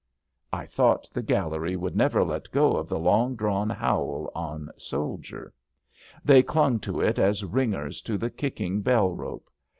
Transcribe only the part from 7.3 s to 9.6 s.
ringers to the kicking bell rope.